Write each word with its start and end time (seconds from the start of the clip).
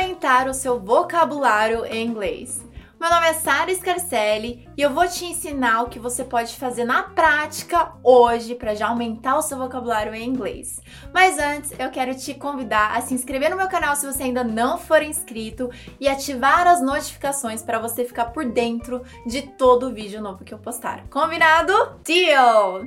aumentar 0.00 0.48
o 0.48 0.54
seu 0.54 0.80
vocabulário 0.80 1.84
em 1.84 2.06
inglês. 2.06 2.64
Meu 2.98 3.08
nome 3.08 3.28
é 3.28 3.32
Sara 3.34 3.74
Scarcelli 3.74 4.68
e 4.76 4.82
eu 4.82 4.90
vou 4.90 5.06
te 5.06 5.24
ensinar 5.24 5.82
o 5.82 5.88
que 5.88 5.98
você 5.98 6.22
pode 6.22 6.56
fazer 6.56 6.84
na 6.84 7.02
prática 7.02 7.92
hoje 8.02 8.54
para 8.54 8.74
já 8.74 8.88
aumentar 8.88 9.36
o 9.36 9.42
seu 9.42 9.56
vocabulário 9.56 10.14
em 10.14 10.26
inglês. 10.26 10.80
Mas 11.12 11.38
antes, 11.38 11.72
eu 11.78 11.90
quero 11.90 12.14
te 12.14 12.34
convidar 12.34 12.96
a 12.96 13.00
se 13.00 13.14
inscrever 13.14 13.50
no 13.50 13.56
meu 13.56 13.68
canal 13.68 13.96
se 13.96 14.06
você 14.06 14.24
ainda 14.24 14.44
não 14.44 14.78
for 14.78 15.02
inscrito 15.02 15.70
e 15.98 16.08
ativar 16.08 16.66
as 16.66 16.82
notificações 16.82 17.62
para 17.62 17.78
você 17.78 18.04
ficar 18.04 18.26
por 18.26 18.44
dentro 18.44 19.02
de 19.26 19.42
todo 19.42 19.92
vídeo 19.92 20.20
novo 20.20 20.44
que 20.44 20.52
eu 20.52 20.58
postar. 20.58 21.06
Combinado? 21.08 21.72
Deal! 22.04 22.84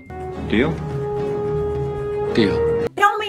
Deal? 0.47 0.71
Deal. 2.35 2.72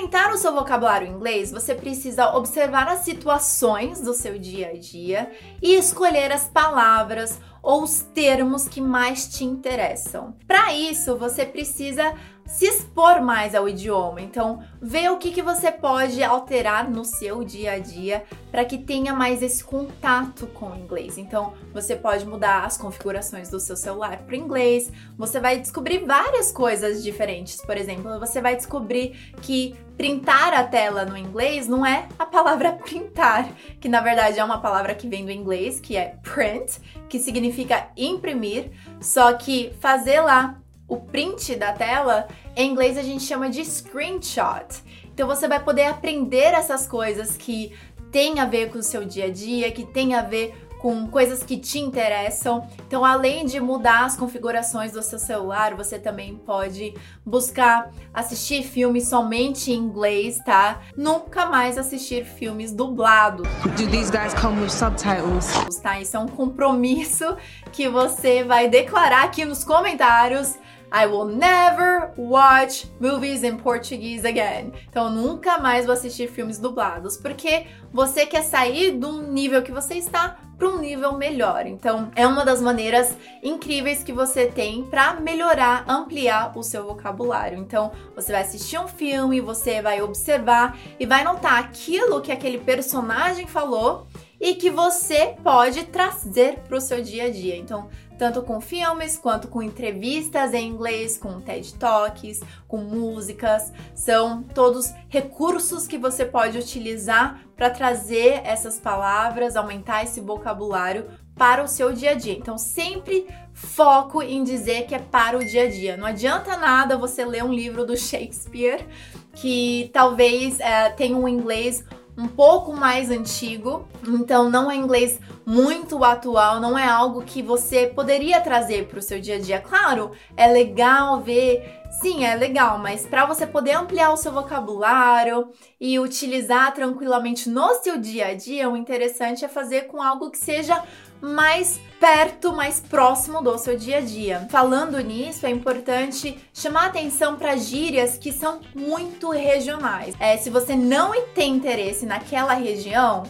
Aumentar 0.04 0.34
o 0.34 0.36
seu 0.36 0.52
vocabulário 0.52 1.08
inglês, 1.08 1.50
você 1.50 1.74
precisa 1.74 2.36
observar 2.36 2.86
as 2.88 2.98
situações 3.06 4.02
do 4.02 4.12
seu 4.12 4.38
dia 4.38 4.68
a 4.68 4.78
dia 4.78 5.30
e 5.62 5.76
escolher 5.76 6.30
as 6.30 6.46
palavras 6.46 7.40
ou 7.62 7.82
os 7.82 8.02
termos 8.02 8.68
que 8.68 8.82
mais 8.82 9.26
te 9.26 9.44
interessam. 9.44 10.36
Para 10.46 10.74
isso, 10.74 11.16
você 11.16 11.46
precisa 11.46 12.14
se 12.46 12.66
expor 12.66 13.20
mais 13.20 13.54
ao 13.54 13.68
idioma. 13.68 14.20
Então, 14.20 14.62
ver 14.80 15.10
o 15.10 15.18
que, 15.18 15.32
que 15.32 15.42
você 15.42 15.72
pode 15.72 16.22
alterar 16.22 16.88
no 16.88 17.04
seu 17.04 17.42
dia 17.42 17.72
a 17.72 17.78
dia 17.78 18.24
para 18.50 18.64
que 18.64 18.78
tenha 18.78 19.14
mais 19.14 19.42
esse 19.42 19.64
contato 19.64 20.46
com 20.48 20.70
o 20.70 20.76
inglês. 20.76 21.18
Então, 21.18 21.54
você 21.72 21.96
pode 21.96 22.26
mudar 22.26 22.64
as 22.64 22.76
configurações 22.76 23.48
do 23.48 23.58
seu 23.58 23.76
celular 23.76 24.18
para 24.18 24.36
inglês. 24.36 24.92
Você 25.16 25.40
vai 25.40 25.58
descobrir 25.58 26.04
várias 26.04 26.52
coisas 26.52 27.02
diferentes. 27.02 27.60
Por 27.60 27.76
exemplo, 27.76 28.18
você 28.20 28.40
vai 28.40 28.54
descobrir 28.56 29.34
que 29.42 29.74
printar 29.96 30.52
a 30.52 30.64
tela 30.64 31.04
no 31.04 31.16
inglês 31.16 31.68
não 31.68 31.86
é 31.86 32.08
a 32.18 32.26
palavra 32.26 32.72
printar, 32.84 33.48
que 33.80 33.88
na 33.88 34.00
verdade 34.00 34.38
é 34.38 34.44
uma 34.44 34.60
palavra 34.60 34.94
que 34.94 35.08
vem 35.08 35.24
do 35.24 35.30
inglês, 35.30 35.80
que 35.80 35.96
é 35.96 36.16
print, 36.22 36.80
que 37.08 37.18
significa 37.18 37.88
imprimir, 37.96 38.70
só 39.00 39.32
que 39.34 39.72
fazer 39.80 40.20
lá 40.20 40.60
o 40.88 40.96
print 40.98 41.54
da 41.56 41.72
tela, 41.72 42.28
em 42.56 42.70
inglês 42.70 42.96
a 42.98 43.02
gente 43.02 43.22
chama 43.24 43.48
de 43.48 43.64
screenshot. 43.64 44.82
Então 45.12 45.26
você 45.26 45.46
vai 45.46 45.62
poder 45.62 45.84
aprender 45.84 46.54
essas 46.54 46.86
coisas 46.86 47.36
que 47.36 47.72
tem 48.10 48.38
a 48.38 48.44
ver 48.44 48.70
com 48.70 48.78
o 48.78 48.82
seu 48.82 49.04
dia 49.04 49.26
a 49.26 49.30
dia, 49.30 49.72
que 49.72 49.84
tem 49.84 50.14
a 50.14 50.22
ver 50.22 50.54
com 50.84 51.06
coisas 51.08 51.42
que 51.42 51.56
te 51.56 51.78
interessam. 51.78 52.68
Então, 52.86 53.02
além 53.02 53.46
de 53.46 53.58
mudar 53.58 54.04
as 54.04 54.16
configurações 54.16 54.92
do 54.92 55.02
seu 55.02 55.18
celular, 55.18 55.74
você 55.74 55.98
também 55.98 56.36
pode 56.36 56.92
buscar 57.24 57.90
assistir 58.12 58.62
filmes 58.62 59.08
somente 59.08 59.72
em 59.72 59.76
inglês, 59.76 60.38
tá? 60.44 60.82
Nunca 60.94 61.46
mais 61.46 61.78
assistir 61.78 62.26
filmes 62.26 62.70
dublados. 62.70 63.48
Do 63.62 63.90
these 63.90 64.10
guys 64.10 64.34
come 64.34 64.60
with 64.60 64.68
subtitles? 64.68 65.80
Tá? 65.82 65.98
Isso 65.98 66.18
é 66.18 66.20
um 66.20 66.28
compromisso 66.28 67.34
que 67.72 67.88
você 67.88 68.44
vai 68.44 68.68
declarar 68.68 69.24
aqui 69.24 69.42
nos 69.46 69.64
comentários 69.64 70.54
I 70.94 71.06
will 71.06 71.24
never 71.24 72.12
watch 72.16 72.86
movies 73.00 73.42
in 73.42 73.56
Portuguese 73.56 74.24
again. 74.24 74.72
Então, 74.88 75.10
nunca 75.10 75.58
mais 75.58 75.86
vou 75.86 75.92
assistir 75.92 76.28
filmes 76.28 76.56
dublados, 76.56 77.16
porque 77.16 77.66
você 77.92 78.24
quer 78.24 78.42
sair 78.42 78.96
de 78.96 79.04
um 79.04 79.32
nível 79.32 79.60
que 79.60 79.72
você 79.72 79.94
está 79.94 80.36
para 80.56 80.68
um 80.68 80.78
nível 80.78 81.18
melhor. 81.18 81.66
Então, 81.66 82.12
é 82.14 82.24
uma 82.24 82.44
das 82.44 82.62
maneiras 82.62 83.16
incríveis 83.42 84.04
que 84.04 84.12
você 84.12 84.46
tem 84.46 84.84
para 84.84 85.14
melhorar, 85.14 85.84
ampliar 85.88 86.56
o 86.56 86.62
seu 86.62 86.86
vocabulário. 86.86 87.58
Então, 87.58 87.90
você 88.14 88.30
vai 88.30 88.42
assistir 88.42 88.78
um 88.78 88.86
filme, 88.86 89.40
você 89.40 89.82
vai 89.82 90.00
observar 90.00 90.78
e 91.00 91.04
vai 91.04 91.24
notar 91.24 91.58
aquilo 91.58 92.20
que 92.20 92.30
aquele 92.30 92.58
personagem 92.58 93.48
falou 93.48 94.06
e 94.40 94.54
que 94.54 94.70
você 94.70 95.36
pode 95.42 95.84
trazer 95.84 96.58
para 96.60 96.76
o 96.76 96.80
seu 96.80 97.02
dia 97.02 97.24
a 97.24 97.30
dia. 97.30 97.56
Então, 97.56 97.88
tanto 98.18 98.42
com 98.42 98.60
filmes 98.60 99.18
quanto 99.18 99.48
com 99.48 99.62
entrevistas 99.62 100.54
em 100.54 100.68
inglês, 100.68 101.18
com 101.18 101.40
TED 101.40 101.74
Talks, 101.74 102.40
com 102.68 102.78
músicas, 102.78 103.72
são 103.94 104.42
todos 104.42 104.92
recursos 105.08 105.86
que 105.86 105.98
você 105.98 106.24
pode 106.24 106.58
utilizar 106.58 107.40
para 107.56 107.70
trazer 107.70 108.40
essas 108.44 108.78
palavras, 108.78 109.56
aumentar 109.56 110.04
esse 110.04 110.20
vocabulário 110.20 111.06
para 111.34 111.64
o 111.64 111.68
seu 111.68 111.92
dia 111.92 112.12
a 112.12 112.14
dia. 112.14 112.34
Então, 112.34 112.56
sempre 112.56 113.26
foco 113.52 114.22
em 114.22 114.44
dizer 114.44 114.86
que 114.86 114.94
é 114.94 114.98
para 114.98 115.38
o 115.38 115.44
dia 115.44 115.64
a 115.64 115.70
dia. 115.70 115.96
Não 115.96 116.06
adianta 116.06 116.56
nada 116.56 116.96
você 116.96 117.24
ler 117.24 117.44
um 117.44 117.52
livro 117.52 117.84
do 117.84 117.96
Shakespeare 117.98 118.86
que 119.32 119.90
talvez 119.92 120.60
é, 120.60 120.90
tenha 120.90 121.16
um 121.16 121.26
inglês 121.26 121.84
um 122.16 122.28
pouco 122.28 122.72
mais 122.72 123.10
antigo, 123.10 123.88
então 124.06 124.48
não 124.48 124.70
é 124.70 124.76
inglês 124.76 125.18
muito 125.44 126.04
atual, 126.04 126.60
não 126.60 126.78
é 126.78 126.86
algo 126.86 127.22
que 127.22 127.42
você 127.42 127.86
poderia 127.86 128.40
trazer 128.40 128.86
para 128.86 128.98
o 128.98 129.02
seu 129.02 129.20
dia 129.20 129.36
a 129.36 129.40
dia. 129.40 129.60
Claro, 129.60 130.12
é 130.36 130.46
legal 130.46 131.20
ver, 131.20 131.82
sim, 132.00 132.24
é 132.24 132.36
legal, 132.36 132.78
mas 132.78 133.04
para 133.04 133.26
você 133.26 133.46
poder 133.46 133.72
ampliar 133.72 134.12
o 134.12 134.16
seu 134.16 134.32
vocabulário 134.32 135.48
e 135.80 135.98
utilizar 135.98 136.72
tranquilamente 136.72 137.48
no 137.48 137.74
seu 137.74 137.98
dia 137.98 138.28
a 138.28 138.34
dia, 138.34 138.70
o 138.70 138.76
interessante 138.76 139.44
é 139.44 139.48
fazer 139.48 139.82
com 139.82 140.00
algo 140.00 140.30
que 140.30 140.38
seja 140.38 140.82
mais 141.24 141.80
perto, 141.98 142.52
mais 142.52 142.80
próximo 142.80 143.40
do 143.40 143.56
seu 143.56 143.78
dia 143.78 143.96
a 143.96 144.00
dia. 144.02 144.46
Falando 144.50 144.98
nisso, 144.98 145.46
é 145.46 145.50
importante 145.50 146.38
chamar 146.52 146.86
atenção 146.86 147.36
para 147.36 147.56
gírias 147.56 148.18
que 148.18 148.30
são 148.30 148.60
muito 148.74 149.30
regionais. 149.30 150.14
É, 150.20 150.36
se 150.36 150.50
você 150.50 150.76
não 150.76 151.12
tem 151.34 151.54
interesse 151.54 152.04
naquela 152.04 152.52
região, 152.52 153.22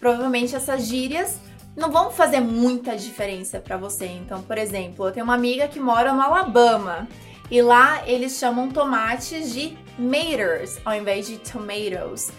provavelmente 0.00 0.56
essas 0.56 0.86
gírias 0.86 1.38
não 1.76 1.90
vão 1.90 2.10
fazer 2.10 2.40
muita 2.40 2.96
diferença 2.96 3.60
para 3.60 3.76
você. 3.76 4.06
Então, 4.06 4.40
por 4.42 4.56
exemplo, 4.56 5.06
eu 5.06 5.12
tenho 5.12 5.24
uma 5.24 5.34
amiga 5.34 5.68
que 5.68 5.78
mora 5.78 6.14
no 6.14 6.22
Alabama 6.22 7.06
e 7.50 7.60
lá 7.60 8.02
eles 8.06 8.38
chamam 8.38 8.70
tomates 8.70 9.52
de 9.52 9.76
maters 9.98 10.78
ao 10.86 10.94
invés 10.94 11.26
de 11.26 11.36
tomatoes. 11.38 12.32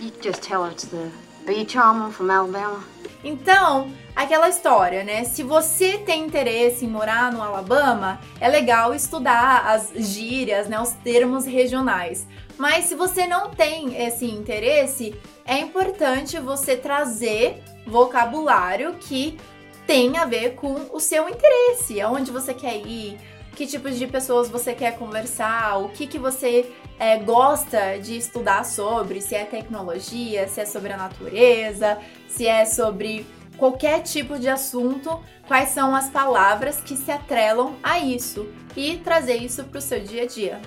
You 0.00 0.10
just 0.22 0.40
tell 0.40 0.66
it's 0.66 0.86
the 0.86 1.10
beach 1.46 1.76
almond 1.76 2.14
from 2.14 2.30
Alabama. 2.30 2.93
Então, 3.24 3.90
aquela 4.14 4.50
história, 4.50 5.02
né? 5.02 5.24
Se 5.24 5.42
você 5.42 5.96
tem 5.96 6.26
interesse 6.26 6.84
em 6.84 6.88
morar 6.88 7.32
no 7.32 7.42
Alabama, 7.42 8.20
é 8.38 8.48
legal 8.48 8.94
estudar 8.94 9.66
as 9.66 9.92
gírias, 9.96 10.68
né, 10.68 10.78
os 10.78 10.90
termos 10.90 11.46
regionais. 11.46 12.26
Mas 12.58 12.84
se 12.84 12.94
você 12.94 13.26
não 13.26 13.50
tem 13.50 14.00
esse 14.00 14.26
interesse, 14.26 15.14
é 15.46 15.58
importante 15.58 16.38
você 16.38 16.76
trazer 16.76 17.62
vocabulário 17.86 18.94
que 19.00 19.38
tem 19.86 20.16
a 20.16 20.24
ver 20.24 20.54
com 20.54 20.74
o 20.92 21.00
seu 21.00 21.28
interesse, 21.28 22.00
aonde 22.00 22.30
você 22.30 22.54
quer 22.54 22.76
ir, 22.76 23.18
que 23.54 23.66
tipos 23.66 23.98
de 23.98 24.06
pessoas 24.06 24.48
você 24.48 24.74
quer 24.74 24.98
conversar, 24.98 25.78
o 25.78 25.88
que, 25.88 26.06
que 26.06 26.18
você 26.18 26.70
é, 26.98 27.16
gosta 27.16 27.98
de 27.98 28.16
estudar 28.16 28.64
sobre, 28.64 29.20
se 29.20 29.34
é 29.34 29.44
tecnologia, 29.44 30.48
se 30.48 30.60
é 30.60 30.66
sobre 30.66 30.92
a 30.92 30.96
natureza, 30.96 31.98
se 32.28 32.46
é 32.46 32.64
sobre 32.64 33.26
qualquer 33.56 34.02
tipo 34.02 34.38
de 34.38 34.48
assunto, 34.48 35.22
quais 35.46 35.70
são 35.70 35.94
as 35.94 36.10
palavras 36.10 36.80
que 36.80 36.96
se 36.96 37.10
atrelam 37.10 37.76
a 37.82 37.98
isso 37.98 38.48
e 38.76 38.98
trazer 38.98 39.36
isso 39.36 39.64
para 39.64 39.78
o 39.78 39.82
seu 39.82 40.00
dia 40.00 40.24
a 40.24 40.26
dia. 40.26 40.60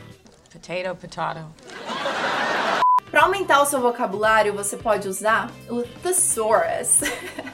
Potato, 0.52 0.96
potato. 0.96 1.46
Para 3.12 3.24
aumentar 3.24 3.62
o 3.62 3.66
seu 3.66 3.82
vocabulário, 3.82 4.54
você 4.54 4.78
pode 4.78 5.08
usar 5.08 5.52
o 5.70 5.82
thesaurus. 5.82 7.02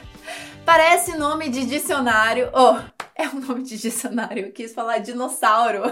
Parece 0.64 1.16
nome 1.16 1.48
de 1.48 1.66
dicionário. 1.66 2.50
Oh, 2.52 2.93
é 3.16 3.28
um 3.28 3.40
nome 3.40 3.62
de 3.62 3.78
dicionário. 3.78 4.46
Eu 4.46 4.52
quis 4.52 4.74
falar 4.74 4.98
dinossauro. 4.98 5.82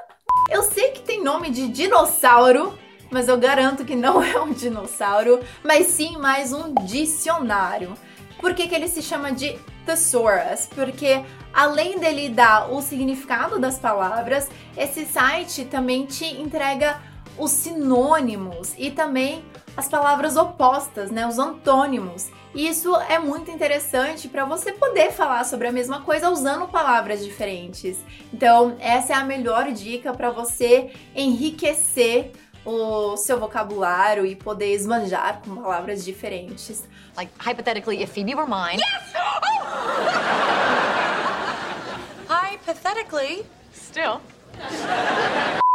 eu 0.50 0.62
sei 0.62 0.90
que 0.92 1.02
tem 1.02 1.22
nome 1.22 1.50
de 1.50 1.68
dinossauro, 1.68 2.78
mas 3.10 3.28
eu 3.28 3.38
garanto 3.38 3.84
que 3.84 3.94
não 3.94 4.22
é 4.24 4.40
um 4.40 4.52
dinossauro, 4.52 5.40
mas 5.62 5.88
sim 5.88 6.16
mais 6.16 6.52
um 6.52 6.74
dicionário. 6.86 7.94
Por 8.40 8.54
que, 8.54 8.66
que 8.66 8.74
ele 8.74 8.88
se 8.88 9.02
chama 9.02 9.32
de 9.32 9.58
thesaurus? 9.84 10.66
Porque 10.74 11.22
além 11.52 11.98
dele 11.98 12.30
dar 12.30 12.72
o 12.72 12.80
significado 12.80 13.58
das 13.58 13.78
palavras, 13.78 14.48
esse 14.76 15.04
site 15.04 15.66
também 15.66 16.06
te 16.06 16.24
entrega 16.24 16.98
os 17.36 17.50
sinônimos 17.50 18.74
e 18.78 18.90
também 18.90 19.44
as 19.76 19.88
palavras 19.88 20.36
opostas, 20.36 21.10
né, 21.10 21.26
os 21.26 21.38
antônimos. 21.38 22.30
E 22.54 22.66
isso 22.66 22.94
é 23.02 23.18
muito 23.18 23.50
interessante 23.50 24.28
para 24.28 24.44
você 24.44 24.72
poder 24.72 25.12
falar 25.12 25.44
sobre 25.44 25.68
a 25.68 25.72
mesma 25.72 26.00
coisa 26.02 26.30
usando 26.30 26.66
palavras 26.66 27.24
diferentes. 27.24 27.98
Então, 28.32 28.76
essa 28.80 29.12
é 29.12 29.16
a 29.16 29.24
melhor 29.24 29.70
dica 29.70 30.12
para 30.12 30.30
você 30.30 30.92
enriquecer 31.14 32.32
o 32.64 33.16
seu 33.16 33.38
vocabulário 33.38 34.26
e 34.26 34.34
poder 34.34 34.74
esbanjar 34.74 35.40
com 35.44 35.56
palavras 35.56 36.04
diferentes. 36.04 36.86
Like 37.16 37.32
hypothetically, 37.38 38.02
if 38.02 38.12
Phoebe 38.12 38.34
were 38.34 38.48
mine. 38.48 38.80
Yes! 38.80 39.12
Hypothetically, 42.28 43.44
still. 43.72 44.20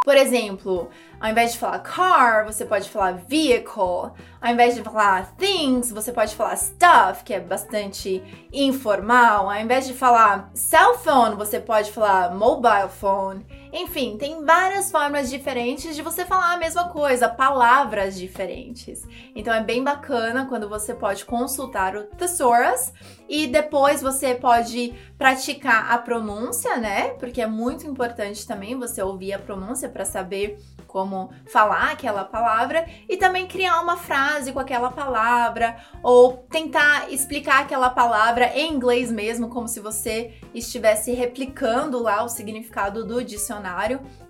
Por 0.06 0.16
exemplo, 0.16 0.92
Ao 1.19 1.31
invés 1.31 1.54
de 1.54 1.57
falar 1.57 1.80
car, 1.80 2.46
você 2.46 2.66
pode 2.66 2.90
falar 2.90 3.13
vehicle. 3.13 4.12
Ao 4.40 4.52
invés 4.52 4.75
de 4.75 4.84
falar 4.84 5.34
things, 5.38 5.92
você 5.92 6.12
pode 6.12 6.36
falar 6.36 6.56
stuff, 6.56 7.24
que 7.24 7.34
é 7.34 7.40
bastante 7.40 8.22
informal. 8.54 9.50
Ao 9.50 9.57
invés 9.57 9.88
de 9.88 9.94
falar 9.94 10.52
cell 10.54 10.98
phone, 11.00 11.36
você 11.36 11.60
pode 11.60 11.92
falar 11.92 12.36
mobile 12.36 12.90
phone. 12.90 13.46
Enfim, 13.77 14.16
tem 14.18 14.45
várias 14.45 14.89
formas 14.89 15.30
diferentes 15.30 15.98
de 15.98 16.01
você 16.01 16.24
falar 16.24 16.54
a 16.54 16.57
mesma 16.57 16.88
coisa, 16.88 17.27
palavras 17.27 18.16
diferentes. 18.16 19.06
Então 19.36 19.54
é 19.54 19.62
bem 19.62 19.83
bacana 19.83 20.45
quando 20.45 20.69
você 20.69 20.94
pode 20.94 21.25
consultar 21.25 21.94
o 21.94 22.04
Thesaurus 22.04 22.94
e 23.27 23.48
depois 23.48 24.01
você 24.01 24.33
pode 24.33 24.94
praticar 25.18 25.92
a 25.92 25.98
pronúncia, 25.98 26.77
né? 26.77 27.10
Porque 27.19 27.42
é 27.42 27.48
muito 27.48 27.86
importante 27.86 28.48
também 28.48 28.80
você 28.80 29.01
ouvir 29.01 29.33
a 29.33 29.39
pronúncia 29.39 29.89
para 29.89 30.06
saber 30.06 30.57
como 30.88 31.33
falar 31.45 31.92
aquela 31.92 32.24
palavra 32.24 32.88
e 33.10 33.18
também 33.18 33.45
criar 33.45 33.81
uma 33.81 33.98
frase 33.98 34.54
com 34.54 34.60
aquela 34.60 34.89
palavra 34.89 35.75
ou 36.01 36.48
tentar 36.50 37.12
explicar 37.12 37.63
aquela 37.63 37.89
palavra 37.89 38.57
em 38.57 38.72
inglês 38.72 39.12
mesmo, 39.12 39.50
como 39.50 39.68
se 39.68 39.81
você 39.81 40.33
estivesse 40.54 41.12
replicando 41.12 42.01
lá 42.01 42.24
o 42.24 42.30
significado 42.30 43.06
do 43.06 43.22
dicionário 43.22 43.64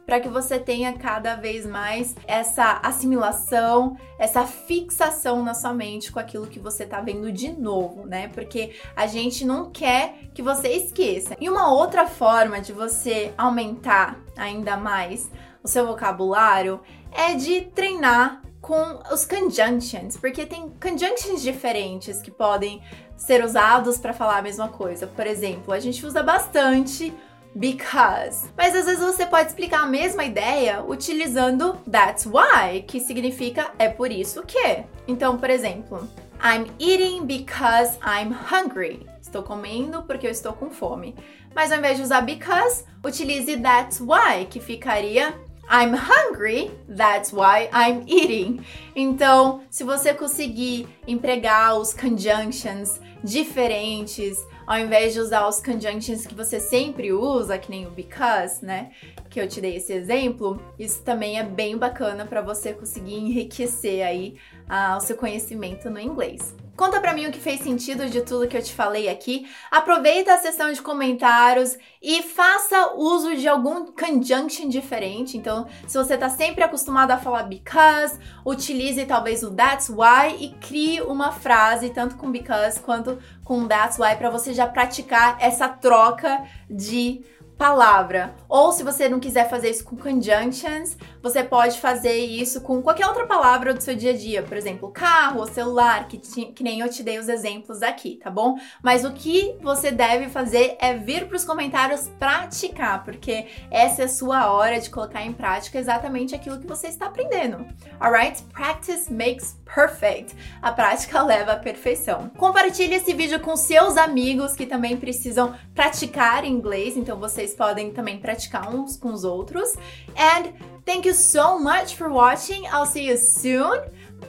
para 0.06 0.20
que 0.20 0.30
você 0.30 0.60
tenha 0.60 0.94
cada 0.94 1.36
vez 1.36 1.66
mais 1.66 2.16
essa 2.28 2.80
assimilação, 2.84 3.98
essa 4.20 4.46
fixação 4.46 5.44
na 5.44 5.54
sua 5.54 5.74
mente 5.74 6.12
com 6.12 6.20
aquilo 6.20 6.48
que 6.48 6.60
você 6.60 6.86
tá 6.86 7.02
vendo 7.02 7.32
de 7.32 7.52
novo, 7.52 8.06
né? 8.06 8.28
Porque 8.30 8.74
a 8.96 9.08
gente 9.08 9.44
não 9.46 9.72
quer 9.72 10.30
que 10.34 10.42
você 10.42 10.70
esqueça. 10.70 11.36
E 11.40 11.50
uma 11.50 11.72
outra 11.74 12.08
forma 12.08 12.62
de 12.62 12.72
você 12.72 13.34
aumentar 13.38 14.20
ainda 14.38 14.78
mais 14.78 15.30
o 15.64 15.68
seu 15.68 15.88
vocabulário 15.88 16.80
é 17.12 17.34
de 17.34 17.62
treinar 17.62 18.44
com 18.62 19.00
os 19.14 19.26
conjunctions, 19.26 20.18
porque 20.18 20.44
tem 20.44 20.72
conjunctions 20.82 21.42
diferentes 21.44 22.20
que 22.20 22.32
podem 22.32 22.82
ser 23.16 23.44
usados 23.44 24.00
para 24.00 24.12
falar 24.12 24.38
a 24.38 24.42
mesma 24.42 24.70
coisa. 24.70 25.06
Por 25.06 25.28
exemplo, 25.28 25.72
a 25.72 25.80
gente 25.80 26.04
usa 26.06 26.24
bastante 26.24 27.14
because, 27.56 28.50
mas 28.58 28.76
às 28.76 28.86
vezes 28.86 29.02
você 29.02 29.26
pode 29.26 29.48
explicar 29.48 29.84
a 29.84 29.86
mesma 29.86 30.26
ideia 30.26 30.84
utilizando 30.84 31.78
that's 31.90 32.26
why, 32.26 32.82
que 32.82 33.00
significa 33.00 33.72
é 33.80 33.88
por 33.88 34.12
isso 34.12 34.44
que. 34.44 34.84
Então, 35.08 35.38
por 35.38 35.50
exemplo, 35.50 36.08
I'm 36.44 36.68
eating 36.80 37.26
because 37.26 37.98
I'm 38.04 38.34
hungry. 38.34 39.06
Estou 39.22 39.42
comendo 39.42 40.04
porque 40.04 40.28
eu 40.28 40.32
estou 40.32 40.54
com 40.54 40.70
fome. 40.70 41.16
Mas 41.56 41.72
ao 41.72 41.78
invés 41.78 41.98
de 41.98 42.04
usar 42.04 42.22
because, 42.22 42.84
utilize 43.04 43.58
that's 43.58 44.02
why, 44.02 44.46
que 44.50 44.60
ficaria 44.60 45.34
I'm 45.70 45.94
hungry, 45.94 46.72
that's 46.88 47.32
why 47.32 47.70
I'm 47.74 48.04
eating. 48.08 48.64
Então, 48.96 49.62
se 49.70 49.84
você 49.84 50.14
conseguir 50.14 50.88
empregar 51.08 51.78
os 51.78 51.94
conjunctions 51.94 53.00
diferentes, 53.24 54.38
ao 54.68 54.78
invés 54.80 55.14
de 55.14 55.20
usar 55.20 55.48
os 55.48 55.60
conjunctions 55.60 56.26
que 56.26 56.36
você 56.36 56.60
sempre 56.60 57.12
usa, 57.12 57.58
que 57.58 57.70
nem 57.70 57.86
o 57.86 57.92
because, 57.92 58.64
né? 58.64 58.92
Que 59.30 59.40
eu 59.40 59.48
te 59.48 59.60
dei 59.60 59.78
esse 59.78 59.94
exemplo, 59.94 60.62
isso 60.78 61.02
também 61.04 61.40
é 61.40 61.44
bem 61.44 61.78
bacana 61.78 62.26
para 62.26 62.42
você 62.42 62.74
conseguir 62.74 63.16
enriquecer 63.16 64.06
aí 64.06 64.38
uh, 64.70 64.98
o 64.98 65.00
seu 65.00 65.16
conhecimento 65.16 65.90
no 65.90 66.00
inglês. 66.00 66.56
Conta 66.76 67.00
pra 67.00 67.14
mim 67.14 67.26
o 67.26 67.32
que 67.32 67.40
fez 67.40 67.62
sentido 67.62 68.10
de 68.10 68.22
tudo 68.22 68.48
que 68.48 68.58
eu 68.58 68.62
te 68.62 68.74
falei 68.74 69.08
aqui. 69.08 69.48
Aproveita 69.72 70.34
a 70.34 70.38
sessão 70.38 70.72
de 70.74 70.82
comentários 70.82 71.78
e 72.02 72.22
faça 72.22 72.94
uso 72.96 73.34
de 73.38 73.48
algum 73.48 73.86
conjunction 73.86 74.68
diferente. 74.68 75.38
Então, 75.38 75.66
se 75.88 75.98
você 75.98 76.18
tá 76.18 76.30
sempre 76.30 76.66
acostumado 76.66 77.12
a 77.12 77.18
falar 77.18 77.44
because, 77.44 78.20
utilize 78.46 79.06
talvez 79.06 79.42
o 79.42 79.52
that's 79.52 79.90
why 79.90 80.36
e 80.38 80.50
crie 80.60 81.02
uma 81.02 81.32
frase 81.32 81.92
tanto 81.92 82.18
com 82.18 82.30
because 82.30 82.78
quanto 82.82 83.18
com 83.46 83.66
that's 83.68 83.98
why 83.98 84.14
para 84.18 84.30
você 84.30 84.54
já 84.54 84.68
praticar 84.68 85.38
essa 85.40 85.70
troca 85.70 86.44
de 86.70 87.24
palavra. 87.58 88.36
Ou 88.50 88.72
se 88.72 88.84
você 88.84 89.08
não 89.08 89.20
quiser 89.20 89.50
fazer 89.50 89.70
isso 89.70 89.84
com 89.84 89.96
conjunctions, 89.96 90.98
você 91.26 91.44
pode 91.44 91.80
fazer 91.80 92.18
isso 92.18 92.62
com 92.62 92.82
qualquer 92.82 93.08
outra 93.08 93.26
palavra 93.26 93.74
do 93.74 93.82
seu 93.82 93.96
dia 93.96 94.12
a 94.12 94.18
dia, 94.18 94.42
por 94.42 94.58
exemplo, 94.58 94.92
carro 94.92 95.40
ou 95.40 95.48
celular, 95.48 96.08
que, 96.08 96.18
que 96.18 96.64
nem 96.64 96.80
eu 96.80 96.90
te 96.90 97.04
dei 97.04 97.20
os 97.20 97.30
exemplos 97.30 97.84
aqui, 97.84 98.18
tá 98.24 98.32
bom? 98.32 98.58
Mas 98.82 99.06
o 99.06 99.14
que 99.14 99.56
você 99.62 99.92
deve 99.92 100.28
fazer 100.30 100.76
é 100.80 100.96
vir 100.96 101.28
para 101.28 101.38
os 101.38 101.46
comentários 101.46 102.10
praticar, 102.20 103.04
porque 103.04 103.46
essa 103.70 104.02
é 104.02 104.06
a 104.06 104.10
sua 104.10 104.52
hora 104.52 104.80
de 104.80 104.90
colocar 104.90 105.24
em 105.24 105.34
prática 105.34 105.78
exatamente 105.78 106.34
aquilo 106.34 106.60
que 106.60 106.68
você 106.68 106.88
está 106.88 107.06
aprendendo. 107.06 107.66
Alright? 108.00 108.42
Practice 108.54 109.12
makes 109.12 109.60
perfect. 109.74 110.36
A 110.62 110.72
prática 110.72 111.22
leva 111.24 111.54
à 111.54 111.56
perfeição. 111.58 112.30
Compartilhe 112.38 112.96
esse 112.96 113.14
vídeo 113.14 113.40
com 113.40 113.56
seus 113.56 113.98
amigos 113.98 114.54
que 114.54 114.66
também 114.66 114.98
precisam 114.98 115.56
praticar 115.74 116.44
inglês, 116.44 116.98
então 116.98 117.18
você 117.20 117.36
vocês 117.36 117.54
podem 117.54 117.92
também 117.92 118.18
praticar 118.18 118.74
uns 118.74 118.96
com 118.96 119.12
os 119.12 119.24
outros. 119.26 119.76
And 120.16 120.54
thank 120.86 121.08
you 121.08 121.14
so 121.16 121.58
much 121.58 121.96
for 121.96 122.10
watching. 122.10 122.66
I'll 122.72 122.86
see 122.86 123.08
you 123.08 123.18
soon. 123.18 123.80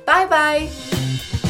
Bye 0.04 0.26
bye! 0.26 1.42